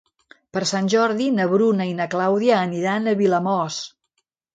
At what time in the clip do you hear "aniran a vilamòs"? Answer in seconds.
2.61-3.79